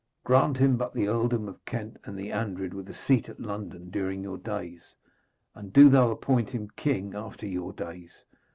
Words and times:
Grant 0.23 0.57
him 0.57 0.77
but 0.77 0.95
the 0.95 1.07
earldom 1.07 1.47
of 1.47 1.63
Kent 1.63 1.97
and 2.05 2.17
the 2.17 2.31
Andred, 2.31 2.73
with 2.73 2.89
a 2.89 2.93
seat 2.95 3.29
at 3.29 3.39
London, 3.39 3.91
during 3.91 4.23
your 4.23 4.39
days, 4.39 4.95
and 5.53 5.71
do 5.71 5.89
thou 5.89 6.09
appoint 6.09 6.49
him 6.49 6.71
king 6.75 7.13
after 7.13 7.45
your 7.45 7.71
days. 7.71 8.23